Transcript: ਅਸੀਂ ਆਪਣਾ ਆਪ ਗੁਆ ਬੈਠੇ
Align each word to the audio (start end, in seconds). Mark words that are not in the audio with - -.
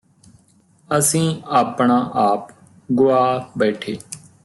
ਅਸੀਂ 0.89 1.41
ਆਪਣਾ 1.49 1.99
ਆਪ 2.21 2.51
ਗੁਆ 2.91 3.21
ਬੈਠੇ 3.57 3.97